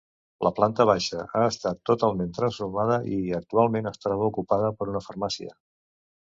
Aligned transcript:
La 0.45 0.51
planta 0.59 0.85
baixa 0.89 1.25
ha 1.39 1.43
estat 1.49 1.81
totalment 1.89 2.31
transformada 2.37 2.97
i, 3.19 3.21
actualment, 3.41 3.91
es 3.93 4.03
troba 4.07 4.31
ocupada 4.31 4.73
per 4.81 4.89
una 4.95 5.05
farmàcia. 5.11 5.55